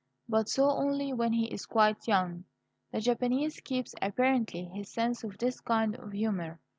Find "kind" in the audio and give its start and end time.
5.61-5.93